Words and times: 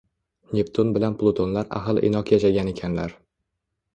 Neptun 0.59 0.87
bilan 0.95 1.17
Plutonlar 1.19 1.69
ahil-inoq 1.79 2.33
yashagan 2.35 2.73
ekanlar 2.75 3.13